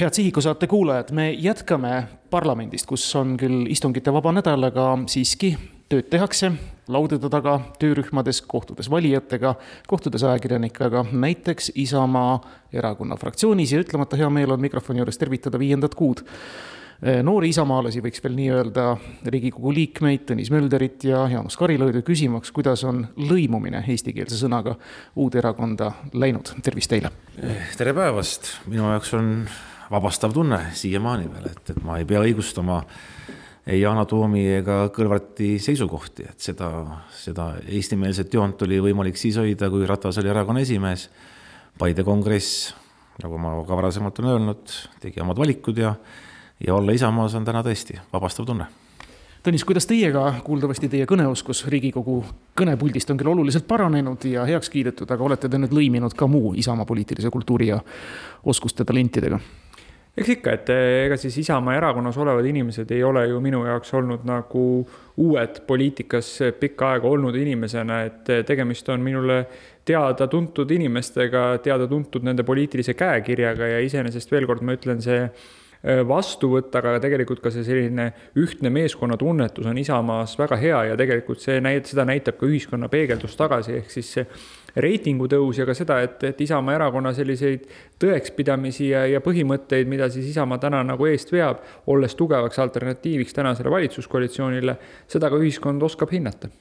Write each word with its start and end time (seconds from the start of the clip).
head 0.00 0.12
Sihiku 0.12 0.40
saate 0.40 0.66
kuulajad, 0.66 1.10
me 1.10 1.30
jätkame 1.32 2.02
parlamendist, 2.30 2.86
kus 2.86 3.04
on 3.16 3.36
küll 3.40 3.64
istungite 3.72 4.12
vaba 4.12 4.28
nädal, 4.36 4.68
aga 4.68 4.90
siiski 5.08 5.54
tööd 5.88 6.10
tehakse 6.12 6.50
laudade 6.92 7.30
taga, 7.32 7.54
töörühmades, 7.80 8.42
kohtudes 8.44 8.90
valijatega, 8.92 9.54
kohtudes 9.88 10.24
ajakirjanikega, 10.26 11.06
näiteks 11.12 11.72
Isamaa 11.80 12.34
erakonna 12.76 13.16
fraktsioonis 13.16 13.72
ja 13.72 13.80
ütlemata 13.80 14.18
hea 14.20 14.28
meel 14.30 14.52
on 14.52 14.60
mikrofoni 14.60 15.00
juures 15.00 15.18
tervitada 15.18 15.58
viiendat 15.58 15.96
kuud 15.96 16.20
noori 17.24 17.48
isamaalasi, 17.52 18.02
võiks 18.04 18.20
veel 18.24 18.36
nii 18.36 18.50
öelda, 18.52 18.84
Riigikogu 19.32 19.72
liikmeid, 19.78 20.26
Tõnis 20.28 20.50
Mölderit 20.52 21.04
ja 21.08 21.22
Jaanus 21.32 21.56
Karilaidu 21.60 22.02
küsimaks, 22.04 22.52
kuidas 22.56 22.84
on 22.88 23.02
lõimumine 23.16 23.80
eestikeelse 23.88 24.42
sõnaga 24.42 24.76
uude 25.16 25.40
erakonda 25.40 25.90
läinud. 26.12 26.52
tervist 26.64 26.92
teile! 26.92 27.12
tere 27.76 27.96
päevast, 27.96 28.52
minu 28.68 28.88
jaoks 28.92 29.16
on 29.16 29.32
vabastav 29.90 30.32
tunne 30.34 30.58
siiamaani 30.74 31.28
veel, 31.32 31.50
et, 31.52 31.74
et 31.74 31.82
ma 31.84 31.98
ei 32.00 32.06
pea 32.08 32.22
õigustama 32.26 32.80
ei 33.66 33.80
Yana 33.82 34.04
Toomi 34.06 34.44
ega 34.60 34.86
Kõlvarti 34.94 35.56
seisukohti, 35.62 36.28
et 36.30 36.42
seda, 36.42 36.70
seda 37.10 37.48
eestimeelset 37.66 38.34
joont 38.34 38.62
oli 38.62 38.78
võimalik 38.84 39.18
siis 39.18 39.38
hoida, 39.42 39.70
kui 39.72 39.86
Ratas 39.88 40.20
oli 40.22 40.30
erakonna 40.30 40.62
esimees. 40.62 41.08
Paide 41.76 42.06
kongress, 42.06 42.70
nagu 43.22 43.38
ma 43.42 43.56
ka 43.66 43.76
varasemalt 43.76 44.22
olen 44.22 44.32
öelnud, 44.36 44.78
tegi 45.02 45.20
omad 45.20 45.38
valikud 45.42 45.82
ja, 45.82 45.92
ja 46.62 46.78
olla 46.78 46.94
Isamaas 46.96 47.34
on 47.36 47.44
täna 47.44 47.64
tõesti 47.66 47.98
vabastav 48.12 48.46
tunne 48.48 48.70
Tõnis, 49.46 49.62
kuidas 49.62 49.84
teiega, 49.86 50.24
kuuldavasti 50.42 50.88
teie 50.90 51.04
kõneoskus 51.06 51.60
Riigikogu 51.70 52.16
kõnepuldist 52.58 53.12
on 53.12 53.20
küll 53.20 53.30
oluliselt 53.30 53.68
paranenud 53.70 54.24
ja 54.26 54.42
heaks 54.48 54.72
kiidetud, 54.72 55.06
aga 55.06 55.22
olete 55.22 55.46
te 55.46 55.60
nüüd 55.62 55.70
lõiminud 55.76 56.16
ka 56.18 56.26
muu 56.26 56.50
Isamaa 56.58 56.88
poliitilise 56.88 57.30
kultuuri 57.30 57.68
ja 57.68 57.78
oskuste 58.42 58.82
talentidega? 58.82 59.38
Eks 60.16 60.30
ikka, 60.32 60.54
et 60.56 60.70
eh, 60.72 60.86
ega 61.06 61.18
siis 61.20 61.36
Isamaa 61.42 61.76
erakonnas 61.76 62.16
olevad 62.20 62.46
inimesed 62.48 62.90
ei 62.96 63.02
ole 63.04 63.26
ju 63.28 63.40
minu 63.44 63.64
jaoks 63.66 63.92
olnud 63.98 64.24
nagu 64.28 64.64
uued 65.20 65.60
poliitikas 65.68 66.30
pikka 66.60 66.94
aega 66.94 67.10
olnud 67.10 67.36
inimesena, 67.36 68.00
et 68.08 68.32
eh, 68.32 68.42
tegemist 68.48 68.88
on 68.92 69.04
minule 69.04 69.42
teada-tuntud 69.86 70.72
inimestega, 70.72 71.44
teada-tuntud 71.62 72.24
nende 72.26 72.46
poliitilise 72.48 72.96
käekirjaga 72.98 73.68
ja 73.76 73.84
iseenesest 73.84 74.32
veel 74.32 74.48
kord 74.48 74.64
ma 74.64 74.74
ütlen, 74.78 75.04
see 75.04 75.20
vastu 76.08 76.50
võtta, 76.50 76.80
aga 76.80 76.96
tegelikult 77.02 77.40
ka 77.44 77.50
see 77.54 77.64
selline 77.66 78.08
ühtne 78.40 78.70
meeskonnatunnetus 78.74 79.66
on 79.70 79.78
Isamaas 79.78 80.36
väga 80.38 80.58
hea 80.60 80.82
ja 80.90 80.98
tegelikult 80.98 81.42
see 81.42 81.60
näit-, 81.62 81.90
seda 81.90 82.06
näitab 82.08 82.38
ka 82.40 82.48
ühiskonna 82.48 82.88
peegeldus 82.92 83.36
tagasi, 83.38 83.76
ehk 83.80 83.92
siis 83.92 84.12
see 84.16 84.26
reitingu 84.76 85.28
tõus 85.30 85.60
ja 85.60 85.66
ka 85.68 85.74
seda, 85.76 86.00
et, 86.04 86.22
et 86.28 86.40
Isamaa 86.44 86.76
erakonna 86.76 87.12
selliseid 87.16 87.66
tõekspidamisi 88.02 88.90
ja, 88.90 89.06
ja 89.08 89.22
põhimõtteid, 89.24 89.88
mida 89.88 90.10
siis 90.12 90.30
Isamaa 90.32 90.60
täna 90.62 90.82
nagu 90.84 91.08
eest 91.08 91.32
veab, 91.32 91.62
olles 91.92 92.16
tugevaks 92.18 92.60
alternatiiviks 92.62 93.36
tänasele 93.36 93.72
valitsuskoalitsioonile, 93.72 94.78
seda 95.08 95.32
ka 95.32 95.40
ühiskond 95.40 95.82
oskab 95.86 96.12
hinnata 96.12 96.52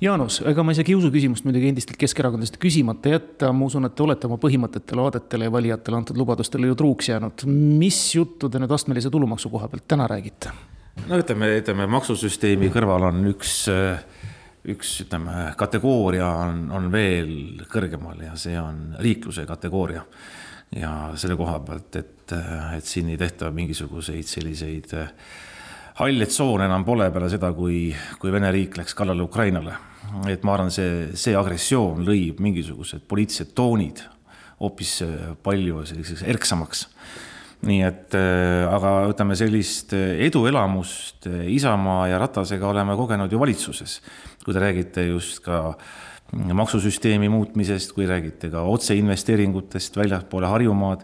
Jaanus, 0.00 0.42
ega 0.44 0.60
ma 0.60 0.74
ei 0.74 0.76
saa 0.76 0.84
kiusuküsimust 0.84 1.46
muidugi 1.46 1.70
endistelt 1.72 1.96
keskerakondlastelt 1.96 2.60
küsimata 2.60 3.14
jätta, 3.14 3.48
ma 3.56 3.64
usun, 3.64 3.88
et 3.88 3.94
te 3.96 4.04
olete 4.04 4.28
oma 4.28 4.36
põhimõtetele, 4.42 5.06
vaadetele 5.06 5.48
ja 5.48 5.54
valijatele 5.54 5.96
antud 6.02 6.20
lubadustele 6.20 6.68
ju 6.68 6.76
truuks 6.76 7.08
jäänud. 7.08 7.46
mis 7.48 8.00
juttu 8.14 8.50
te 8.52 8.60
nüüd 8.60 8.74
astmelise 8.76 9.10
tulumaksu 9.10 9.48
koha 9.50 9.70
pealt 9.72 9.86
täna 9.88 10.08
räägite? 10.12 10.52
no 11.06 11.20
ütleme, 11.22 11.48
ütleme 11.62 11.88
maksusüsteemi 11.96 12.68
kõrval 12.74 13.08
on 13.08 13.24
üks 13.32 13.64
üks, 14.66 14.92
ütleme, 15.06 15.52
kategooria 15.56 16.28
on, 16.44 16.66
on 16.74 16.92
veel 16.92 17.64
kõrgemal 17.70 18.20
ja 18.26 18.36
see 18.36 18.56
on 18.60 18.96
liikluse 19.00 19.46
kategooria. 19.48 20.04
ja 20.76 20.92
selle 21.16 21.36
koha 21.38 21.60
pealt, 21.64 21.96
et, 21.96 22.32
et 22.76 22.84
siin 22.84 23.08
ei 23.12 23.16
tehta 23.16 23.48
mingisuguseid 23.54 24.26
selliseid 24.28 24.92
äh, 24.98 25.12
halle 25.96 26.26
tsoone 26.28 26.66
enam 26.68 26.84
pole 26.84 27.10
peale 27.10 27.28
seda, 27.32 27.52
kui, 27.56 27.94
kui 28.20 28.32
Vene 28.32 28.50
riik 28.52 28.76
läks 28.76 28.94
kallale 28.94 29.22
Ukrainale. 29.24 29.76
et 30.28 30.44
ma 30.44 30.54
arvan, 30.54 30.70
see, 30.70 31.16
see 31.18 31.34
agressioon 31.34 32.04
lõi 32.06 32.34
mingisugused 32.38 33.02
poliitilised 33.08 33.54
toonid 33.54 34.04
hoopis 34.60 35.00
äh, 35.02 35.32
palju 35.42 35.82
selliseks 35.84 36.22
erksamaks 36.22 36.86
nii 37.64 37.82
et 37.86 38.16
äh, 38.16 38.64
aga 38.68 38.92
ütleme, 39.10 39.36
sellist 39.38 39.94
äh, 39.96 40.18
eduelamust 40.26 41.28
äh, 41.30 41.46
Isamaa 41.54 42.06
ja 42.10 42.20
Ratasega 42.20 42.68
oleme 42.68 42.96
kogenud 42.98 43.32
ju 43.32 43.40
valitsuses. 43.40 44.00
kui 44.44 44.54
te 44.54 44.60
räägite 44.62 45.02
just 45.08 45.40
ka 45.42 45.74
maksusüsteemi 46.32 47.28
muutmisest, 47.30 47.92
kui 47.94 48.06
räägite 48.06 48.50
ka 48.50 48.62
otseinvesteeringutest 48.70 49.96
väljapoole 49.98 50.46
Harjumaad, 50.46 51.02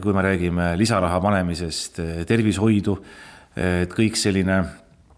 kui 0.00 0.14
me 0.16 0.22
räägime 0.24 0.70
lisaraha 0.80 1.20
panemisest 1.20 2.00
tervishoidu, 2.28 2.96
et 3.56 3.92
kõik 3.92 4.16
selline 4.16 4.62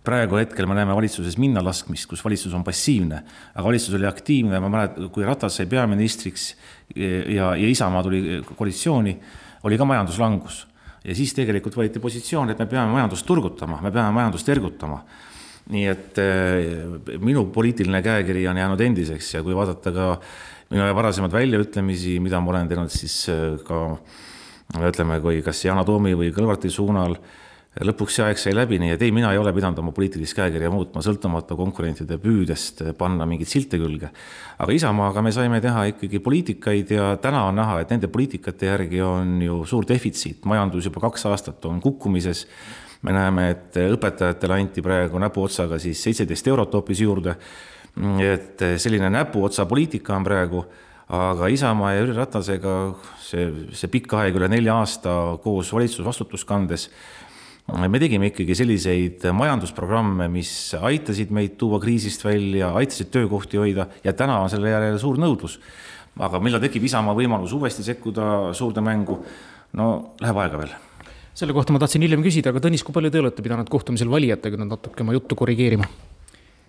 praegu 0.04 0.36
hetkel 0.36 0.68
me 0.68 0.76
näeme 0.76 0.94
valitsuses 0.96 1.38
minna 1.40 1.62
laskmist, 1.64 2.06
kus 2.10 2.20
valitsus 2.24 2.52
on 2.56 2.64
passiivne, 2.64 3.22
aga 3.54 3.64
valitsus 3.64 3.96
oli 3.96 4.06
aktiivne, 4.08 4.60
ma 4.60 4.68
mäletan, 4.72 5.08
kui 5.12 5.24
Ratas 5.24 5.56
sai 5.60 5.68
peaministriks 5.70 6.50
ja, 6.94 7.54
ja 7.56 7.68
Isamaa 7.70 8.02
tuli 8.04 8.40
koalitsiooni 8.52 9.14
oli 9.64 9.78
ka 9.80 9.86
majanduslangus. 9.88 10.66
ja 11.04 11.14
siis 11.16 11.34
tegelikult 11.36 11.76
võeti 11.76 12.00
positsioon, 12.00 12.50
et 12.50 12.58
me 12.58 12.66
peame 12.66 12.92
majandust 12.92 13.26
turgutama, 13.28 13.80
me 13.84 13.92
peame 13.92 14.12
majandust 14.12 14.48
ergutama. 14.48 15.02
nii 15.64 15.84
et 15.88 16.18
eh, 16.20 17.16
minu 17.24 17.46
poliitiline 17.48 18.02
käekiri 18.04 18.42
on 18.48 18.58
jäänud 18.60 18.80
endiseks 18.80 19.30
ja 19.34 19.40
kui 19.42 19.54
vaadata 19.56 19.92
ka 19.92 20.08
minu 20.70 20.90
varasemaid 20.94 21.32
väljaütlemisi, 21.32 22.18
mida 22.20 22.40
ma 22.40 22.52
olen 22.52 22.68
teinud 22.68 22.92
siis 22.92 23.30
eh, 23.32 23.56
ka 23.64 23.96
ütleme, 24.84 25.16
kui 25.24 25.40
kas 25.40 25.64
Yana 25.64 25.84
Toomi 25.84 26.12
või 26.12 26.28
Kõlvarti 26.36 26.68
suunal 26.68 27.16
lõpuks 27.82 28.18
see 28.18 28.22
aeg 28.22 28.38
sai 28.38 28.52
läbi, 28.54 28.78
nii 28.78 28.92
et 28.94 29.02
ei, 29.02 29.10
mina 29.14 29.32
ei 29.34 29.38
ole 29.40 29.50
pidanud 29.54 29.80
oma 29.82 29.90
poliitilist 29.94 30.36
käekirja 30.38 30.70
muutma, 30.70 31.02
sõltumata 31.02 31.56
konkurentide 31.58 32.20
püüdest 32.22 32.84
panna 32.98 33.26
mingeid 33.26 33.50
silte 33.50 33.80
külge. 33.82 34.12
aga 34.58 34.76
Isamaaga 34.76 35.22
me 35.22 35.32
saime 35.34 35.60
teha 35.60 35.88
ikkagi 35.90 36.20
poliitikaid 36.22 36.94
ja 36.94 37.08
täna 37.22 37.44
on 37.48 37.58
näha, 37.58 37.80
et 37.82 37.90
nende 37.90 38.06
poliitikate 38.06 38.70
järgi 38.70 39.02
on 39.02 39.42
ju 39.42 39.64
suur 39.66 39.88
defitsiit, 39.88 40.44
majandus 40.46 40.86
juba 40.86 41.02
kaks 41.08 41.26
aastat 41.26 41.64
on 41.66 41.80
kukkumises. 41.80 42.46
me 43.02 43.12
näeme, 43.12 43.50
et 43.50 43.76
õpetajatele 43.76 44.54
anti 44.54 44.82
praegu 44.82 45.18
näpuotsaga 45.18 45.78
siis 45.78 46.02
seitseteist 46.02 46.46
eurot 46.46 46.72
hoopis 46.74 47.00
juurde. 47.00 47.36
et 48.22 48.58
selline 48.78 49.10
näpuotsa 49.10 49.66
poliitika 49.66 50.16
on 50.16 50.24
praegu 50.24 50.64
aga 51.08 51.46
Isamaa 51.48 51.92
ja 51.92 52.00
Jüri 52.00 52.14
Ratasega 52.16 52.94
see, 53.20 53.50
see 53.76 53.90
pikk 53.92 54.14
aeg, 54.14 54.36
üle 54.38 54.48
nelja 54.48 54.78
aasta 54.80 55.36
koos 55.42 55.72
valitsusvastutust 55.72 56.46
kandes 56.48 56.88
me 57.72 58.00
tegime 58.00 58.28
ikkagi 58.28 58.56
selliseid 58.58 59.24
majandusprogramme, 59.32 60.28
mis 60.32 60.50
aitasid 60.76 61.32
meid 61.34 61.56
tuua 61.60 61.80
kriisist 61.82 62.24
välja, 62.26 62.74
aitasid 62.76 63.08
töökohti 63.14 63.60
hoida 63.60 63.88
ja 64.04 64.12
täna 64.12 64.42
on 64.44 64.52
selle 64.52 64.72
järele 64.74 65.00
suur 65.00 65.20
nõudlus. 65.20 65.58
aga 66.14 66.38
millal 66.38 66.60
tekib 66.62 66.84
Isamaa 66.84 67.14
võimalus 67.16 67.52
uuesti 67.56 67.82
sekkuda 67.82 68.52
suurde 68.54 68.80
mängu? 68.84 69.18
no 69.72 70.14
läheb 70.20 70.36
aega 70.44 70.58
veel 70.60 70.74
selle 71.34 71.52
kohta 71.52 71.74
ma 71.74 71.80
tahtsin 71.82 72.04
hiljem 72.04 72.22
küsida, 72.22 72.52
aga 72.52 72.62
Tõnis, 72.62 72.84
kui 72.86 72.94
palju 72.94 73.10
te 73.10 73.18
olete 73.18 73.42
pidanud 73.42 73.70
kohtumisel 73.70 74.10
valijatega 74.12 74.60
nüüd 74.60 74.70
natuke 74.70 75.02
oma 75.02 75.16
juttu 75.16 75.34
korrigeerima? 75.34 75.88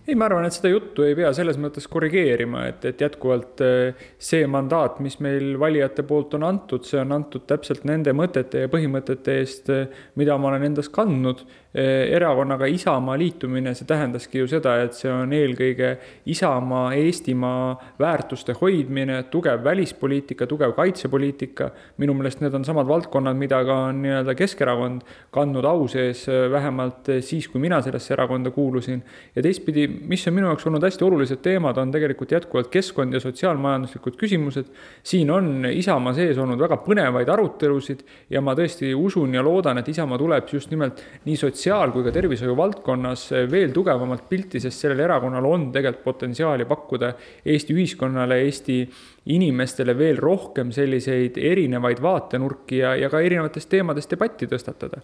Ei, 0.08 0.16
ma 0.16 0.28
arvan, 0.30 0.46
et 0.46 0.54
seda 0.54 0.70
juttu 0.70 1.06
ei 1.06 1.16
pea 1.18 1.32
selles 1.34 1.58
mõttes 1.62 1.88
korrigeerima, 1.90 2.68
et, 2.70 2.86
et 2.86 3.02
jätkuvalt 3.02 3.62
eh, 3.66 4.08
see 4.22 4.46
mandaat, 4.50 5.00
mis 5.02 5.18
meil 5.24 5.56
valijate 5.62 6.06
poolt 6.06 6.36
on 6.38 6.46
antud, 6.46 6.86
see 6.86 7.00
on 7.02 7.16
antud 7.16 7.48
täpselt 7.50 7.88
nende 7.90 8.14
mõtete 8.14 8.66
ja 8.66 8.72
põhimõtete 8.72 9.40
eest, 9.42 9.72
eh, 9.74 9.88
mida 10.20 10.38
ma 10.38 10.52
olen 10.52 10.70
endas 10.70 10.92
kandnud 10.94 11.46
Eh, 11.76 12.08
erakonnaga 12.16 12.70
Isamaa 12.72 13.18
liitumine, 13.20 13.74
see 13.76 13.84
tähendaski 13.90 14.40
ju 14.40 14.48
seda, 14.48 14.78
et 14.80 14.96
see 14.96 15.10
on 15.12 15.34
eelkõige 15.36 15.90
Isamaa, 16.32 16.94
Eestimaa 16.96 17.74
väärtuste 18.00 18.54
hoidmine, 18.56 19.18
tugev 19.28 19.60
välispoliitika, 19.64 20.48
tugev 20.48 20.72
kaitsepoliitika. 20.78 21.68
minu 21.98 22.14
meelest 22.16 22.40
need 22.40 22.54
on 22.56 22.64
samad 22.64 22.88
valdkonnad, 22.88 23.36
mida 23.36 23.60
ka 23.68 23.76
on 23.90 24.00
nii-öelda 24.06 24.38
Keskerakond 24.40 25.04
kandnud 25.36 25.68
au 25.68 25.84
sees, 25.92 26.24
vähemalt 26.52 27.12
siis, 27.20 27.50
kui 27.52 27.60
mina 27.60 27.82
sellesse 27.82 28.14
erakonda 28.14 28.52
kuulusin. 28.56 29.04
ja 29.36 29.42
teistpidi, 29.42 29.90
mis 30.10 30.24
on 30.28 30.34
minu 30.36 30.48
jaoks 30.50 30.66
olnud 30.70 30.84
hästi 30.84 31.06
olulised 31.06 31.42
teemad, 31.46 31.78
on 31.82 31.92
tegelikult 31.94 32.32
jätkuvalt 32.36 32.70
keskkond 32.74 33.14
ja 33.14 33.20
sotsiaalmajanduslikud 33.24 34.18
küsimused. 34.20 34.70
siin 35.04 35.32
on 35.32 35.66
Isamaa 35.66 36.14
sees 36.14 36.38
olnud 36.38 36.60
väga 36.60 36.78
põnevaid 36.86 37.30
arutelusid 37.32 38.04
ja 38.30 38.42
ma 38.42 38.56
tõesti 38.56 38.94
usun 38.96 39.34
ja 39.34 39.44
loodan, 39.44 39.78
et 39.78 39.90
Isamaa 39.90 40.18
tuleb 40.18 40.50
just 40.52 40.72
nimelt 40.72 41.04
nii 41.26 41.38
sotsiaal- 41.38 41.92
kui 41.92 42.04
ka 42.04 42.12
tervishoiu 42.12 42.58
valdkonnas 42.58 43.30
veel 43.52 43.72
tugevamat 43.72 44.30
pilti, 44.30 44.60
sest 44.60 44.80
sellel 44.80 45.00
erakonnal 45.00 45.46
on 45.46 45.72
tegelikult 45.72 46.04
potentsiaali 46.04 46.66
pakkuda 46.66 47.14
Eesti 47.46 47.74
ühiskonnale, 47.74 48.42
Eesti 48.46 48.90
inimestele 49.26 49.98
veel 49.98 50.18
rohkem 50.18 50.72
selliseid 50.72 51.38
erinevaid 51.38 52.02
vaatenurki 52.02 52.78
ja, 52.78 52.96
ja 52.96 53.10
ka 53.10 53.20
erinevatest 53.20 53.70
teemadest 53.70 54.12
debatti 54.12 54.48
tõstatada 54.48 55.02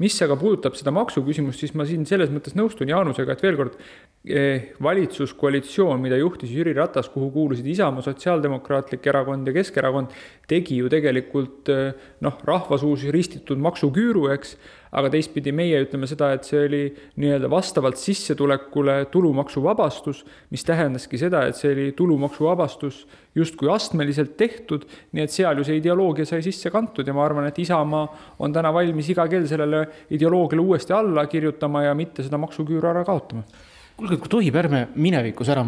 mis 0.00 0.16
aga 0.24 0.36
puudutab 0.40 0.76
seda 0.78 0.92
maksuküsimust, 0.96 1.60
siis 1.60 1.74
ma 1.76 1.84
siin 1.88 2.06
selles 2.08 2.32
mõttes 2.32 2.56
nõustun 2.56 2.88
Jaanusega, 2.88 3.36
et 3.36 3.42
veel 3.44 3.58
kord 3.58 3.76
valitsuskoalitsioon, 4.20 6.00
mida 6.00 6.18
juhtis 6.20 6.50
Jüri 6.52 6.74
Ratas, 6.76 7.08
kuhu 7.08 7.30
kuulusid 7.32 7.64
Isamaa, 7.66 8.02
Sotsiaaldemokraatlik 8.04 9.06
Erakond 9.08 9.48
ja 9.48 9.54
Keskerakond, 9.56 10.12
tegi 10.48 10.76
ju 10.76 10.90
tegelikult 10.92 11.70
eh, 11.72 11.94
noh, 12.20 12.36
rahvasuus 12.44 13.06
ristitud 13.14 13.62
maksuküüru, 13.64 14.26
eks 14.34 14.58
aga 14.92 15.08
teistpidi 15.14 15.54
meie 15.56 15.78
ütleme 15.86 16.04
seda, 16.10 16.34
et 16.36 16.44
see 16.44 16.60
oli 16.66 16.82
nii-öelda 17.22 17.48
vastavalt 17.48 17.96
sissetulekule 17.96 19.06
tulumaksuvabastus, 19.14 20.20
mis 20.52 20.68
tähendaski 20.68 21.16
seda, 21.16 21.46
et 21.48 21.56
see 21.56 21.72
oli 21.72 21.88
tulumaksuvabastus 21.96 23.06
justkui 23.40 23.72
astmeliselt 23.72 24.36
tehtud, 24.36 24.84
nii 25.16 25.24
et 25.24 25.32
seal 25.32 25.62
ju 25.62 25.64
see 25.64 25.80
ideoloogia 25.80 26.28
sai 26.28 26.44
sisse 26.44 26.68
kantud 26.74 27.08
ja 27.08 27.16
ma 27.16 27.24
arvan, 27.24 27.48
et 27.48 27.64
Isamaa 27.64 28.04
on 28.44 28.52
täna 28.52 28.74
valmis 28.74 29.08
iga 29.14 29.24
kell 29.32 29.48
sellele 29.48 29.86
ideoloogiale 30.12 30.68
uuesti 30.68 30.92
alla 30.92 31.24
kirjutama 31.30 31.86
ja 31.88 31.96
mitte 31.96 32.26
seda 32.26 32.42
maksuküüru 32.42 32.92
ära 32.92 33.08
kaotama 33.08 33.46
kuulge, 34.00 34.16
kui 34.22 34.30
tohib, 34.32 34.56
ärme 34.56 34.80
minevikus 34.96 35.50
ära, 35.52 35.62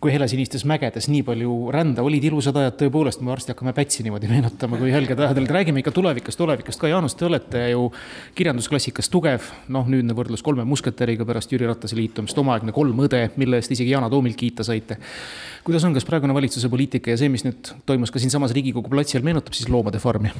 kui 0.00 0.12
helesinistes 0.14 0.64
mägedes 0.68 1.08
nii 1.12 1.20
palju 1.26 1.56
rända, 1.74 2.04
olid 2.06 2.24
ilusad 2.24 2.56
ajad 2.56 2.78
tõepoolest, 2.80 3.20
me 3.20 3.32
varsti 3.34 3.52
hakkame 3.52 3.74
Pätsi 3.76 4.06
niimoodi 4.06 4.30
meenutama, 4.30 4.78
kui 4.80 4.92
helged 4.94 5.20
ajad 5.20 5.40
olid, 5.40 5.52
räägime 5.52 5.82
ikka 5.82 5.92
tulevikust, 5.94 6.40
tulevikust 6.40 6.80
ka, 6.80 6.88
Jaanus, 6.88 7.16
te 7.18 7.28
olete 7.28 7.66
ju 7.74 7.90
kirjandusklassikas 8.38 9.10
tugev, 9.12 9.50
noh, 9.74 9.88
nüüdne 9.90 10.16
võrdlus 10.16 10.44
kolme 10.46 10.64
musketäriga 10.68 11.26
pärast 11.28 11.52
Jüri 11.52 11.68
Ratase 11.68 11.98
liitumist, 11.98 12.40
omaaegne 12.40 12.72
kolm 12.76 13.04
õde, 13.04 13.26
mille 13.40 13.60
eest 13.60 13.76
isegi 13.76 13.92
Yana 13.92 14.08
Toomilt 14.12 14.40
kiita 14.40 14.64
saite. 14.64 14.96
kuidas 15.64 15.84
on, 15.84 15.94
kas 15.96 16.08
praegune 16.08 16.36
valitsuse 16.36 16.72
poliitika 16.72 17.12
ja 17.12 17.20
see, 17.20 17.32
mis 17.32 17.44
nüüd 17.44 17.74
toimus 17.86 18.14
ka 18.14 18.22
siinsamas 18.22 18.56
Riigikogu 18.56 18.88
platsil, 18.92 19.24
meenutab 19.26 19.56
siis 19.56 19.68
Loomade 19.68 20.00
farmi? 20.00 20.32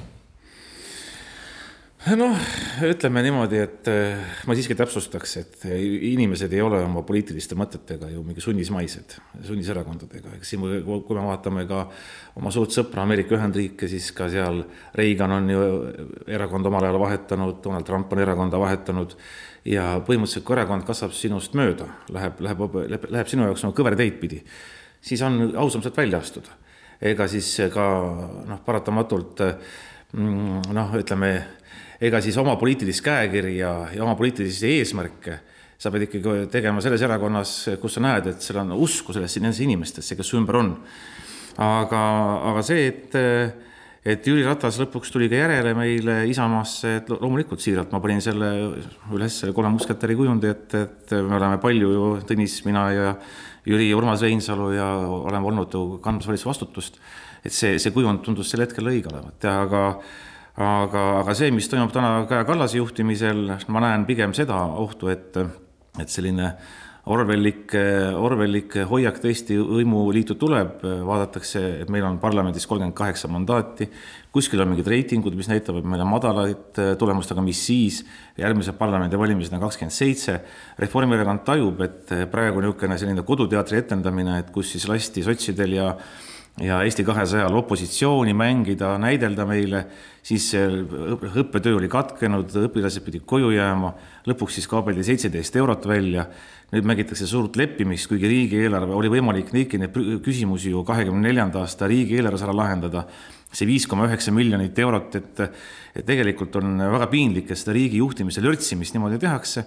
noh, 2.12 2.36
ütleme 2.82 3.22
niimoodi, 3.24 3.58
et 3.62 3.88
eh, 3.90 4.20
ma 4.48 4.54
siiski 4.56 4.74
täpsustaks, 4.78 5.32
et 5.40 5.64
inimesed 5.68 6.52
ei 6.54 6.62
ole 6.64 6.80
oma 6.84 7.02
poliitiliste 7.06 7.56
mõtetega 7.58 8.08
ju 8.12 8.22
mingi 8.26 8.42
sunnismaised, 8.42 9.16
sunniserakondadega, 9.46 10.34
eks 10.38 10.52
siin, 10.54 10.64
kui 10.84 11.18
me 11.18 11.24
vaatame 11.28 11.64
ka 11.70 11.84
oma 12.40 12.52
suurt 12.54 12.74
sõpra 12.74 13.04
Ameerika 13.04 13.36
Ühendriike, 13.38 13.88
siis 13.90 14.10
ka 14.16 14.28
seal 14.32 14.62
Reagan 14.98 15.36
on 15.38 15.50
ju 15.52 15.64
erakond 16.26 16.70
omal 16.70 16.88
ajal 16.88 17.00
vahetanud, 17.02 17.58
Donald 17.64 17.88
Trump 17.88 18.12
on 18.12 18.22
erakonda 18.24 18.60
vahetanud 18.62 19.16
ja 19.68 19.88
põhimõtteliselt, 20.04 20.46
kui 20.46 20.58
erakond 20.58 20.86
kasvab 20.88 21.16
sinust 21.16 21.56
mööda, 21.58 21.88
läheb, 22.14 22.40
läheb, 22.44 22.64
läheb, 22.84 23.08
läheb 23.16 23.30
sinu 23.30 23.48
jaoks 23.48 23.64
nagu 23.66 23.76
kõverteid 23.76 24.20
pidi, 24.20 24.42
siis 25.04 25.22
on 25.26 25.52
ausam 25.60 25.84
sealt 25.84 25.98
välja 26.00 26.20
astuda. 26.22 26.60
ega 27.00 27.26
siis 27.28 27.48
ka 27.72 27.84
noh, 28.48 28.60
paratamatult 28.64 29.40
mm, 30.12 30.72
noh, 30.72 30.96
ütleme 30.96 31.34
ega 32.00 32.20
siis 32.20 32.36
oma 32.40 32.56
poliitilist 32.60 33.04
käekirja 33.04 33.74
ja 33.94 34.02
oma 34.02 34.14
poliitilisi 34.18 34.78
eesmärke 34.78 35.40
sa 35.78 35.92
pead 35.92 36.06
ikkagi 36.06 36.46
tegema 36.52 36.82
selles 36.84 37.02
erakonnas, 37.04 37.52
kus 37.82 37.98
sa 37.98 38.02
näed, 38.04 38.30
et 38.32 38.44
seal 38.44 38.62
on 38.62 38.72
usku 38.78 39.14
sellesse, 39.14 39.42
nendesse 39.42 39.64
inimestesse, 39.66 40.16
kes 40.16 40.32
su 40.32 40.38
ümber 40.40 40.60
on. 40.60 40.74
aga, 41.60 42.00
aga 42.50 42.62
see, 42.66 42.86
et, 42.90 43.16
et 44.04 44.26
Jüri 44.26 44.42
Ratas 44.46 44.78
lõpuks 44.80 45.12
tuli 45.12 45.28
ka 45.30 45.38
järele 45.38 45.74
meile 45.76 46.16
Isamaasse, 46.30 46.96
et 47.00 47.10
loomulikult 47.12 47.62
siiralt 47.62 47.92
ma 47.94 48.00
panin 48.02 48.22
selle 48.24 48.50
üles, 49.14 49.40
selle 49.42 49.54
kolme 49.54 49.74
musketäri 49.76 50.16
kujundi, 50.18 50.50
et, 50.50 50.78
et 50.80 51.16
me 51.20 51.38
oleme 51.38 51.60
palju 51.62 51.92
ju, 51.92 52.08
Tõnis, 52.26 52.58
mina 52.66 52.88
ja 52.94 53.14
Jüri 53.68 53.88
ja 53.90 53.96
Urmas 53.96 54.24
Reinsalu 54.24 54.72
ja 54.74 54.88
oleme 55.04 55.52
olnud 55.52 55.72
ju 55.72 55.84
kandmas 56.04 56.28
valitsuse 56.28 56.50
vastutust. 56.50 57.00
et 57.44 57.52
see, 57.52 57.78
see 57.78 57.92
kujund 57.92 58.22
tundus 58.24 58.48
sel 58.50 58.64
hetkel 58.64 58.88
õige 58.88 59.10
olevat 59.12 59.44
ja 59.44 59.58
aga 59.66 59.80
aga, 60.60 61.02
aga 61.22 61.34
see, 61.34 61.50
mis 61.54 61.68
toimub 61.70 61.92
täna 61.94 62.24
Kaja 62.30 62.46
Kallase 62.46 62.78
juhtimisel, 62.78 63.46
ma 63.68 63.84
näen 63.84 64.06
pigem 64.06 64.34
seda 64.36 64.60
ohtu, 64.78 65.10
et, 65.12 65.36
et 66.00 66.10
selline 66.10 66.54
Orwellik, 67.04 67.74
Orwellik 68.16 68.78
hoiak 68.88 69.18
tõesti 69.20 69.58
võimuliitu 69.60 70.38
tuleb, 70.40 70.78
vaadatakse, 71.04 71.60
et 71.82 71.90
meil 71.92 72.06
on 72.08 72.16
parlamendis 72.22 72.64
kolmkümmend 72.64 72.96
kaheksa 72.96 73.28
mandaati, 73.28 73.90
kuskil 74.32 74.62
on 74.64 74.70
mingid 74.70 74.88
reitingud, 74.88 75.36
mis 75.36 75.50
näitavad, 75.50 75.82
et 75.82 75.90
meil 75.92 76.00
on 76.00 76.08
madalaid 76.08 76.80
tulemusi, 76.98 77.34
aga 77.34 77.44
mis 77.44 77.60
siis, 77.66 78.00
järgmised 78.40 78.78
parlamendivalimised 78.80 79.52
on 79.52 79.66
kakskümmend 79.66 79.92
seitse. 79.92 80.38
Reformierakond 80.80 81.44
tajub, 81.44 81.84
et 81.84 82.14
praegu 82.32 82.64
niisugune 82.64 82.96
selline 83.02 83.26
koduteatri 83.28 83.82
etendamine, 83.82 84.38
et 84.40 84.54
kus 84.54 84.72
siis 84.72 84.88
lasti 84.88 85.26
sotsidel 85.28 85.76
ja 85.76 85.90
ja 86.62 86.82
Eesti 86.86 87.04
kahesajal 87.04 87.54
opositsiooni 87.58 88.34
mängida, 88.34 88.92
näidelda 89.02 89.46
meile, 89.46 89.84
siis 90.22 90.52
õppetöö 90.54 91.80
oli 91.80 91.88
katkenud, 91.90 92.52
õpilased 92.68 93.02
pidid 93.06 93.24
koju 93.26 93.50
jääma, 93.56 93.90
lõpuks 94.30 94.60
siis 94.60 94.68
kaabeldi 94.70 95.06
seitseteist 95.06 95.56
eurot 95.56 95.88
välja. 95.88 96.26
nüüd 96.74 96.86
mängitakse 96.88 97.26
suurt 97.26 97.56
leppimist, 97.56 98.08
kuigi 98.10 98.26
riigieelarve 98.26 98.94
oli 98.96 99.10
võimalik 99.12 99.50
kõiki 99.52 99.78
neid 99.78 99.94
küsimusi 100.24 100.72
ju 100.72 100.80
kahekümne 100.82 101.28
neljanda 101.28 101.60
aasta 101.60 101.86
riigieelarves 101.86 102.42
ära 102.42 102.54
lahendada. 102.56 103.04
see 103.52 103.66
viis 103.66 103.86
koma 103.86 104.06
üheksa 104.08 104.32
miljonit 104.32 104.78
eurot, 104.78 105.14
et, 105.14 105.40
et 105.94 106.06
tegelikult 106.06 106.56
on 106.56 106.78
väga 106.78 107.06
piinlik, 107.06 107.50
et 107.50 107.58
seda 107.58 107.72
riigi 107.72 107.96
juhtimise 107.98 108.42
lörtsimist 108.42 108.94
niimoodi 108.94 109.18
tehakse 109.18 109.64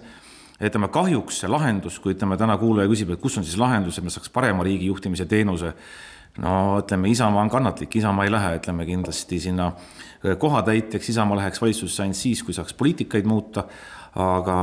ütleme 0.60 0.88
kahjuks 0.88 1.40
see 1.40 1.48
lahendus, 1.48 1.98
kui 1.98 2.12
ütleme 2.14 2.36
täna 2.36 2.58
kuulaja 2.58 2.88
küsib, 2.90 3.12
et 3.14 3.20
kus 3.20 3.38
on 3.38 3.44
siis 3.44 3.56
lahendus, 3.56 3.98
et 3.98 4.04
me 4.04 4.10
saaks 4.10 4.28
parema 4.28 4.64
riigi 4.66 4.90
juhtimise 4.90 5.24
teenuse 5.30 5.72
no 6.42 6.78
ütleme, 6.82 7.10
Isamaa 7.10 7.42
on 7.42 7.50
kannatlik, 7.50 7.96
Isamaa 7.96 8.24
ei 8.24 8.32
lähe, 8.32 8.56
ütleme 8.60 8.86
kindlasti 8.86 9.40
sinna 9.40 9.72
äh, 9.72 10.36
kohatäitjaks, 10.38 11.08
Isamaa 11.08 11.36
läheks 11.36 11.62
valitsusse 11.62 12.02
ainult 12.02 12.20
siis, 12.20 12.42
kui 12.42 12.54
saaks 12.54 12.74
poliitikaid 12.74 13.26
muuta. 13.26 13.64
aga, 14.18 14.54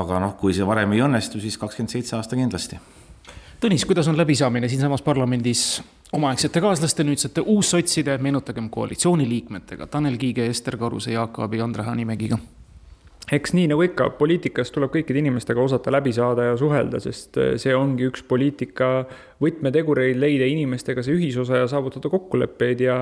aga 0.00 0.18
noh, 0.22 0.36
kui 0.38 0.54
see 0.54 0.64
varem 0.64 0.92
ei 0.94 1.02
õnnestu, 1.04 1.40
siis 1.42 1.58
kakskümmend 1.58 1.90
seitse 1.90 2.14
aasta 2.16 2.36
kindlasti. 2.38 2.78
Tõnis, 3.60 3.84
kuidas 3.84 4.08
on 4.08 4.16
läbisaamine 4.16 4.68
siinsamas 4.68 5.02
parlamendis 5.02 5.82
omaaegsete 6.16 6.62
kaaslaste, 6.62 7.04
nüüdsete 7.04 7.42
uussotside, 7.44 8.14
meenutagem 8.22 8.70
koalitsiooniliikmetega 8.70 9.90
Tanel 9.90 10.16
Kiige, 10.16 10.46
Ester 10.46 10.78
Karuse, 10.78 11.12
Jaak 11.12 11.40
Aabi, 11.42 11.60
Andre 11.60 11.82
Hanimägiga 11.82 12.38
eks 13.32 13.54
nii 13.56 13.66
nagu 13.72 13.82
ikka, 13.82 14.10
poliitikas 14.20 14.70
tuleb 14.74 14.92
kõikide 14.94 15.18
inimestega 15.18 15.62
osata 15.62 15.90
läbi 15.94 16.12
saada 16.14 16.50
ja 16.50 16.58
suhelda, 16.58 17.00
sest 17.02 17.38
eh, 17.42 17.54
see 17.60 17.74
ongi 17.74 18.06
üks 18.10 18.22
poliitika 18.28 18.90
võtmetegureid, 19.42 20.18
leida 20.20 20.46
inimestega 20.48 21.02
see 21.02 21.16
ühisosa 21.18 21.64
ja 21.64 21.70
saavutada 21.70 22.10
kokkuleppeid 22.12 22.84
ja 22.86 23.00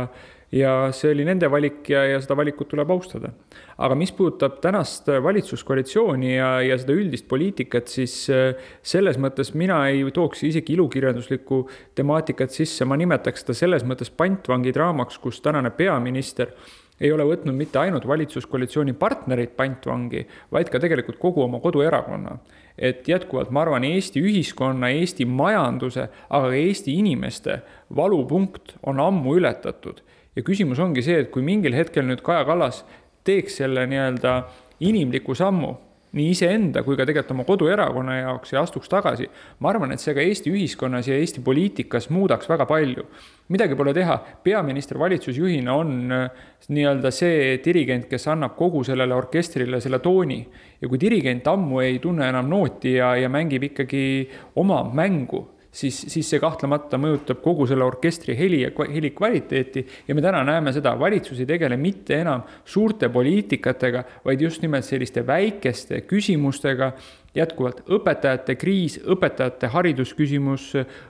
ja 0.55 0.73
see 0.95 1.11
oli 1.11 1.25
nende 1.27 1.49
valik 1.51 1.89
ja, 1.91 2.05
ja 2.07 2.21
seda 2.23 2.37
valikut 2.39 2.69
tuleb 2.71 2.91
austada. 2.95 3.33
aga 3.75 3.97
mis 3.99 4.13
puudutab 4.15 4.61
tänast 4.63 5.09
valitsuskoalitsiooni 5.23 6.37
ja, 6.37 6.51
ja 6.63 6.79
seda 6.79 6.95
üldist 6.95 7.27
poliitikat, 7.29 7.91
siis 7.91 8.15
eh, 8.31 8.55
selles 8.83 9.19
mõttes 9.19 9.51
mina 9.59 9.81
ei 9.91 10.05
tooks 10.15 10.45
isegi 10.47 10.77
ilukirjanduslikku 10.77 11.65
temaatikat 11.99 12.55
sisse, 12.55 12.87
ma 12.87 12.99
nimetaks 13.01 13.43
seda 13.43 13.59
selles 13.65 13.87
mõttes 13.87 14.13
pantvangi 14.15 14.75
draamaks, 14.75 15.19
kus 15.19 15.43
tänane 15.43 15.75
peaminister 15.75 16.55
ei 17.01 17.11
ole 17.13 17.27
võtnud 17.27 17.57
mitte 17.57 17.81
ainult 17.81 18.07
valitsuskoalitsiooni 18.07 18.95
partnerid 18.99 19.57
pantvangi, 19.59 20.23
vaid 20.55 20.71
ka 20.71 20.79
tegelikult 20.83 21.19
kogu 21.23 21.43
oma 21.43 21.61
koduerakonna. 21.61 22.39
et 22.79 23.07
jätkuvalt 23.09 23.51
ma 23.55 23.61
arvan, 23.63 23.85
Eesti 23.85 24.19
ühiskonna, 24.19 24.89
Eesti 24.91 25.25
majanduse, 25.25 26.09
aga 26.31 26.49
ka 26.51 26.55
Eesti 26.55 26.95
inimeste 26.99 27.61
valupunkt 27.97 28.75
on 28.83 29.01
ammu 29.01 29.37
ületatud. 29.39 30.01
Ja 30.37 30.43
küsimus 30.43 30.79
ongi 30.83 31.03
see, 31.03 31.23
et 31.25 31.31
kui 31.31 31.43
mingil 31.43 31.75
hetkel 31.77 32.07
nüüd 32.07 32.23
Kaja 32.25 32.45
Kallas 32.49 32.85
teeks 33.25 33.61
selle 33.63 33.87
nii-öelda 33.91 34.39
inimliku 34.85 35.35
sammu 35.35 35.75
nii 36.15 36.31
iseenda 36.31 36.83
kui 36.87 36.97
ka 36.99 37.07
tegelikult 37.07 37.33
oma 37.35 37.45
koduerakonna 37.47 38.19
jaoks 38.21 38.53
ja 38.55 38.63
astuks 38.63 38.91
tagasi. 38.91 39.27
ma 39.59 39.71
arvan, 39.71 39.93
et 39.93 40.01
see 40.03 40.15
ka 40.15 40.23
Eesti 40.23 40.53
ühiskonnas 40.53 41.09
ja 41.11 41.17
Eesti 41.19 41.43
poliitikas 41.43 42.09
muudaks 42.11 42.49
väga 42.49 42.67
palju. 42.71 43.07
midagi 43.49 43.75
pole 43.75 43.95
teha, 43.95 44.19
peaminister 44.45 44.99
valitsusjuhina 44.99 45.75
on 45.75 46.13
äh, 46.13 46.29
nii-öelda 46.69 47.11
see 47.11 47.59
dirigent, 47.65 48.07
kes 48.11 48.29
annab 48.29 48.55
kogu 48.57 48.85
sellele 48.85 49.15
orkestrile 49.15 49.81
selle 49.81 49.99
tooni. 49.99 50.47
ja 50.81 50.89
kui 50.89 51.01
dirigent 51.01 51.47
ammu 51.51 51.81
ei 51.81 51.99
tunne 51.99 52.29
enam 52.29 52.49
nooti 52.49 52.95
ja, 52.95 53.17
ja 53.17 53.29
mängib 53.29 53.71
ikkagi 53.73 54.31
oma 54.57 54.85
mängu 54.85 55.49
siis, 55.75 55.99
siis 56.13 56.29
see 56.31 56.41
kahtlemata 56.43 56.99
mõjutab 57.01 57.41
kogu 57.45 57.67
selle 57.69 57.85
orkestri 57.87 58.37
heli 58.39 58.63
ja 58.63 58.71
heli 58.93 59.11
kvaliteeti. 59.11 59.87
ja 60.09 60.15
me 60.15 60.23
täna 60.23 60.45
näeme 60.45 60.73
seda, 60.73 60.95
valitsus 60.99 61.41
ei 61.41 61.47
tegele 61.47 61.77
mitte 61.77 62.21
enam 62.21 62.43
suurte 62.65 63.09
poliitikatega, 63.09 64.05
vaid 64.25 64.41
just 64.41 64.63
nimelt 64.63 64.85
selliste 64.85 65.27
väikeste 65.27 66.01
küsimustega. 66.01 66.93
jätkuvalt 67.35 67.81
õpetajate 67.91 68.55
kriis, 68.55 69.01
õpetajate 69.11 69.67
haridusküsimus, 69.67 70.69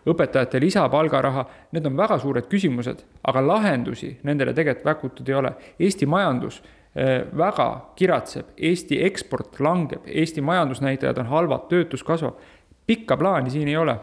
õpetajate 0.08 0.60
lisapalgaraha, 0.60 1.44
need 1.76 1.84
on 1.86 1.96
väga 1.96 2.16
suured 2.18 2.48
küsimused, 2.48 3.02
aga 3.28 3.42
lahendusi 3.44 4.16
nendele 4.22 4.54
tegelikult 4.54 4.84
pakutud 4.84 5.28
ei 5.28 5.34
ole. 5.34 5.52
Eesti 5.78 6.06
majandus 6.06 6.62
eh, 6.96 7.26
väga 7.36 7.68
kiratseb, 7.96 8.56
Eesti 8.56 9.02
eksport 9.04 9.60
langeb, 9.60 10.08
Eesti 10.08 10.40
majandusnäitajad 10.40 11.20
on 11.20 11.26
halvad, 11.26 11.68
töötus 11.68 12.02
kasvab. 12.02 12.40
pikka 12.86 13.16
plaani 13.16 13.50
siin 13.50 13.68
ei 13.68 13.76
ole 13.76 13.98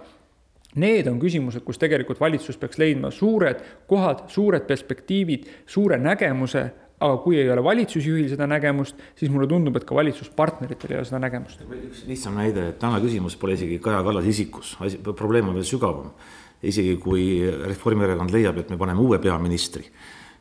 Need 0.80 1.08
on 1.12 1.18
küsimused, 1.20 1.66
kus 1.68 1.80
tegelikult 1.82 2.22
valitsus 2.22 2.56
peaks 2.60 2.80
leidma 2.80 3.10
suured 3.12 3.60
kohad, 3.90 4.24
suured 4.32 4.64
perspektiivid, 4.70 5.50
suure 5.68 5.98
nägemuse, 6.00 6.64
aga 7.02 7.18
kui 7.24 7.40
ei 7.42 7.50
ole 7.52 7.64
valitsusjuhil 7.66 8.30
seda 8.32 8.48
nägemust, 8.48 9.00
siis 9.20 9.32
mulle 9.34 9.50
tundub, 9.52 9.76
et 9.76 9.88
ka 9.90 9.98
valitsuspartneritel 9.98 10.94
ei 10.94 11.02
ole 11.02 11.10
seda 11.10 11.20
nägemust. 11.24 11.66
üks 11.66 12.06
lihtsam 12.08 12.38
näide, 12.40 12.70
et 12.72 12.80
täna 12.80 13.02
küsimus 13.04 13.36
pole 13.42 13.58
isegi 13.58 13.82
Kaja 13.84 14.04
Kallase 14.06 14.30
isikus, 14.30 14.78
probleem 15.12 15.50
on 15.50 15.60
veel 15.60 15.68
sügavam. 15.68 16.14
isegi 16.62 16.98
kui 17.02 17.42
Reformierakond 17.42 18.30
leiab, 18.32 18.58
et 18.62 18.70
me 18.70 18.78
paneme 18.78 19.02
uue 19.02 19.18
peaministri, 19.20 19.88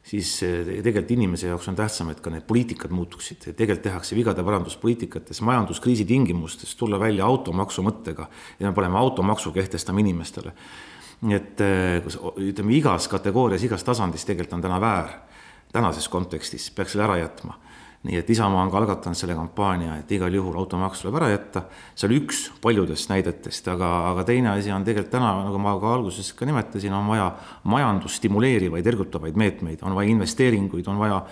siis 0.03 0.33
tegelikult 0.41 1.11
inimese 1.15 1.51
jaoks 1.51 1.69
on 1.69 1.77
tähtsam, 1.77 2.11
et 2.11 2.21
ka 2.25 2.33
need 2.33 2.47
poliitikad 2.49 2.93
muutuksid, 2.95 3.43
tegelikult 3.53 3.83
tehakse 3.85 4.17
vigade 4.17 4.45
paranduspoliitikates, 4.45 5.43
majanduskriisi 5.47 6.05
tingimustes 6.09 6.75
tulla 6.77 7.01
välja 7.01 7.27
automaksu 7.27 7.85
mõttega 7.85 8.27
ja 8.59 8.69
me 8.69 8.75
paneme 8.75 8.99
automaksu 8.99 9.53
kehtestama 9.53 10.01
inimestele. 10.01 10.53
nii 11.21 11.37
et 11.37 11.61
ütleme, 12.41 12.73
igas 12.73 13.09
kategoorias, 13.13 13.63
igas 13.63 13.85
tasandis 13.85 14.25
tegelikult 14.25 14.57
on 14.57 14.63
täna 14.65 14.81
väär 14.81 15.11
tänases 15.73 16.09
kontekstis 16.09 16.71
peaks 16.71 16.95
selle 16.95 17.05
ära 17.07 17.19
jätma. 17.21 17.59
Nii 18.09 18.17
et 18.17 18.31
Isamaa 18.33 18.63
on 18.65 18.71
ka 18.73 18.79
algatanud 18.81 19.19
selle 19.19 19.35
kampaania, 19.37 19.99
et 20.01 20.13
igal 20.17 20.33
juhul 20.33 20.57
automaks 20.57 21.03
tuleb 21.03 21.19
ära 21.21 21.29
jätta. 21.35 21.67
see 21.95 22.09
oli 22.09 22.21
üks 22.23 22.39
paljudest 22.63 23.11
näidetest, 23.13 23.69
aga, 23.69 23.91
aga 24.15 24.25
teine 24.25 24.55
asi 24.55 24.73
on 24.73 24.85
tegelikult 24.85 25.13
täna, 25.13 25.35
nagu 25.45 25.61
ma 25.61 25.75
ka 25.81 25.95
alguses 25.99 26.33
ka 26.33 26.49
nimetasin, 26.49 26.97
on 26.97 27.11
vaja 27.13 27.31
majandust 27.65 28.23
stimuleerivaid, 28.23 28.87
ergutavaid 28.87 29.37
meetmeid, 29.37 29.85
on 29.85 29.95
vaja 29.95 30.17
investeeringuid, 30.17 30.89
on 30.89 30.99
vaja. 30.99 31.25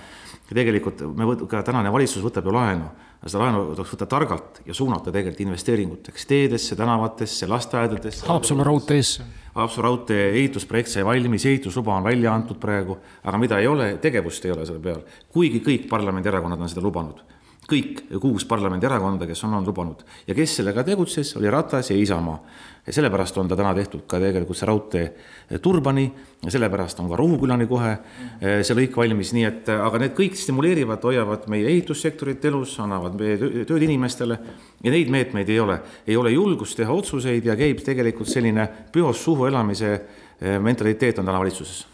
tegelikult 0.48 1.00
me 1.16 1.24
võt-, 1.28 1.46
ka 1.48 1.62
tänane 1.62 1.92
valitsus 1.92 2.24
võtab 2.24 2.46
ju 2.48 2.52
laenu 2.52 2.88
seda 3.26 3.42
laenu 3.42 3.64
tuleks 3.74 3.94
võtta 3.94 4.06
targalt 4.06 4.60
ja 4.66 4.74
suunata 4.76 5.10
tegelikult 5.10 5.42
investeeringuteks 5.48 6.26
teedesse, 6.30 6.76
tänavatesse, 6.78 7.48
lasteaedadesse. 7.50 8.26
Haapsalu 8.28 8.66
raudteesse. 8.66 9.26
Haapsalu 9.58 9.82
raudtee 9.82 10.28
ehitusprojekt 10.36 10.92
sai 10.92 11.02
valmis, 11.06 11.46
ehitusluba 11.50 11.96
on 11.96 12.04
välja 12.06 12.30
antud 12.34 12.60
praegu, 12.62 12.98
aga 13.24 13.38
mida 13.42 13.58
ei 13.58 13.66
ole, 13.66 13.96
tegevust 14.02 14.44
ei 14.46 14.54
ole 14.54 14.66
selle 14.66 14.82
peal. 14.82 15.02
kuigi 15.34 15.60
kõik 15.64 15.88
parlamendierakonnad 15.90 16.62
on 16.62 16.70
seda 16.70 16.84
lubanud 16.84 17.24
kõik 17.68 18.06
kuus 18.20 18.46
parlamendierakonda, 18.48 19.26
kes 19.28 19.42
on 19.44 19.58
olnud 19.58 19.68
lubanud 19.68 20.04
ja 20.26 20.34
kes 20.36 20.58
sellega 20.60 20.84
tegutses, 20.86 21.34
oli 21.36 21.50
Ratas 21.52 21.90
ja 21.90 21.96
Isamaa. 21.96 22.38
ja 22.86 22.92
sellepärast 22.92 23.36
on 23.38 23.48
ta 23.48 23.56
täna 23.56 23.74
tehtud 23.74 24.06
ka 24.08 24.16
tegelikult 24.20 24.56
see 24.56 24.66
raudtee 24.66 25.58
Turbani 25.62 26.06
ja 26.44 26.50
sellepärast 26.50 27.00
on 27.00 27.10
ka 27.10 27.16
Rohukülani 27.20 27.66
kohe 27.68 27.90
eh, 27.92 28.62
see 28.64 28.76
lõik 28.78 28.96
valmis, 28.96 29.34
nii 29.36 29.44
et 29.44 29.68
aga 29.68 30.00
need 30.00 30.14
kõik 30.16 30.38
stimuleerivad, 30.40 31.04
hoiavad 31.04 31.44
meie 31.52 31.68
ehitussektorit 31.68 32.44
elus, 32.48 32.78
annavad 32.80 33.20
meie 33.20 33.36
tööd 33.68 33.84
inimestele 33.84 34.40
ja 34.84 34.94
neid 34.94 35.12
meetmeid 35.12 35.52
ei 35.52 35.60
ole. 35.60 35.80
ei 36.06 36.16
ole 36.16 36.32
julgust 36.32 36.76
teha 36.80 36.92
otsuseid 36.92 37.44
ja 37.44 37.56
käib 37.56 37.84
tegelikult 37.84 38.32
selline 38.32 38.68
peost 38.92 39.28
suhu 39.28 39.44
elamise 39.44 39.92
eh, 40.40 40.56
mentaliteet 40.56 41.18
on 41.18 41.28
täna 41.28 41.38
valitsuses. 41.44 41.84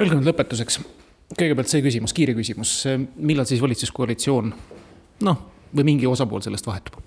Öelge 0.00 0.18
nüüd 0.18 0.26
lõpetuseks, 0.32 0.82
kõigepealt 1.38 1.70
see 1.70 1.82
küsimus, 1.84 2.12
kiire 2.16 2.34
küsimus, 2.34 2.80
millal 3.14 3.46
siis 3.46 3.62
valitsuskoalitsioon 3.62 4.54
noh, 5.24 5.48
või 5.72 5.92
mingi 5.94 6.10
osapool 6.10 6.44
sellest 6.44 6.68
vahetub? 6.68 7.00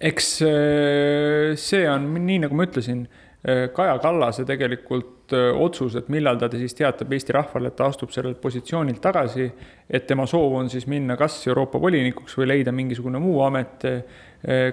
eks 0.00 0.42
äh, 0.44 1.54
see 1.56 1.86
on 1.88 2.10
nii, 2.20 2.42
nagu 2.44 2.56
ma 2.56 2.66
ütlesin, 2.66 3.06
äh, 3.46 3.66
Kaja 3.74 3.96
Kallase 4.02 4.44
tegelikult 4.48 5.32
äh, 5.32 5.48
otsus, 5.56 5.96
et 5.96 6.10
millal 6.12 6.38
ta 6.40 6.50
siis 6.52 6.76
teatab 6.76 7.12
Eesti 7.16 7.34
rahvale, 7.36 7.72
et 7.72 7.78
ta 7.78 7.88
astub 7.88 8.12
sellelt 8.12 8.40
positsioonilt 8.42 9.00
tagasi. 9.02 9.50
et 9.88 10.06
tema 10.06 10.26
soov 10.26 10.58
on 10.60 10.70
siis 10.70 10.86
minna 10.86 11.16
kas 11.16 11.38
Euroopa 11.46 11.80
volinikuks 11.80 12.36
või 12.36 12.50
leida 12.52 12.72
mingisugune 12.72 13.18
muu 13.22 13.40
amet, 13.46 13.84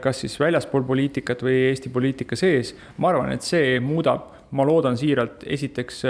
kas 0.02 0.20
siis 0.20 0.40
väljaspool 0.40 0.84
poliitikat 0.84 1.44
või 1.44 1.70
Eesti 1.70 1.90
poliitika 1.90 2.36
sees. 2.36 2.76
ma 2.98 3.10
arvan, 3.10 3.32
et 3.32 3.42
see 3.42 3.80
muudab, 3.80 4.28
ma 4.52 4.66
loodan 4.66 4.98
siiralt, 4.98 5.46
esiteks 5.46 6.04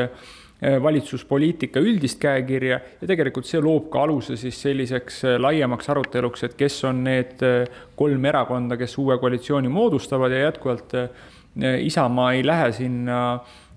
valitsuspoliitika 0.64 1.82
üldist 1.84 2.20
käekirja 2.24 2.78
ja 2.80 3.08
tegelikult 3.10 3.48
see 3.50 3.60
loob 3.64 3.90
ka 3.92 4.04
aluse 4.06 4.38
siis 4.40 4.60
selliseks 4.64 5.24
äh, 5.28 5.36
laiemaks 5.42 5.90
aruteluks, 5.92 6.46
et 6.48 6.56
kes 6.60 6.78
on 6.88 7.04
need 7.08 7.44
äh, 7.44 7.66
kolm 8.00 8.26
erakonda, 8.30 8.78
kes 8.80 8.96
uue 9.02 9.18
koalitsiooni 9.20 9.72
moodustavad 9.72 10.32
ja 10.32 10.48
jätkuvalt 10.48 10.98
Isamaa 11.54 12.32
ei 12.34 12.42
lähe 12.42 12.72
sinna 12.74 13.18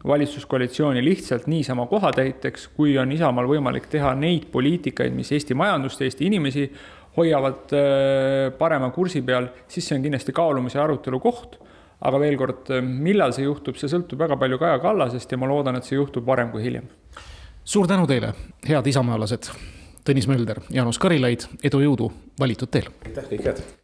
valitsuskoalitsiooni 0.06 1.02
lihtsalt 1.04 1.44
niisama 1.46 1.84
kohatäiteks, 1.86 2.70
kui 2.72 2.94
on 2.98 3.10
Isamaal 3.12 3.50
võimalik 3.50 3.90
teha 3.92 4.14
neid 4.16 4.46
poliitikaid, 4.52 5.12
mis 5.12 5.32
Eesti 5.36 5.52
majandust, 5.52 6.00
Eesti 6.00 6.24
inimesi 6.24 6.64
hoiavad 7.18 7.74
parema 8.56 8.88
kursi 8.96 9.20
peal, 9.20 9.50
siis 9.68 9.90
see 9.90 9.98
on 9.98 10.06
kindlasti 10.06 10.32
kaalumise 10.32 10.80
arutelu 10.80 11.20
koht 11.20 11.58
aga 12.00 12.20
veel 12.20 12.36
kord, 12.36 12.72
millal 12.82 13.32
see 13.36 13.46
juhtub, 13.46 13.78
see 13.80 13.90
sõltub 13.92 14.20
väga 14.20 14.36
palju 14.40 14.58
Kaja 14.60 14.82
Kallasest 14.82 15.32
ja 15.32 15.40
ma 15.40 15.48
loodan, 15.50 15.78
et 15.78 15.88
see 15.88 15.96
juhtub 15.98 16.26
varem 16.26 16.52
kui 16.52 16.62
hiljem. 16.64 16.88
suur 17.64 17.88
tänu 17.88 18.06
teile, 18.06 18.34
head 18.68 18.86
isamaalased. 18.86 19.50
Tõnis 20.06 20.28
Mölder, 20.30 20.60
Jaanus 20.70 21.00
Karilaid, 21.02 21.48
edu, 21.66 21.80
jõudu 21.82 22.12
valitud 22.38 22.70
teel. 22.70 22.92
aitäh, 23.06 23.26
kõike 23.32 23.50
head. 23.50 23.66